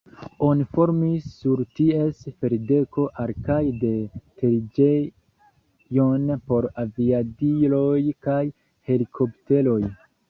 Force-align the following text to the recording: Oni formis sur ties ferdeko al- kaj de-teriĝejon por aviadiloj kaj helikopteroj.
Oni 0.45 0.63
formis 0.75 1.25
sur 1.41 1.59
ties 1.79 2.21
ferdeko 2.39 3.05
al- 3.25 3.33
kaj 3.49 3.57
de-teriĝejon 3.83 6.25
por 6.49 6.69
aviadiloj 6.87 7.97
kaj 8.29 8.39
helikopteroj. 8.93 9.79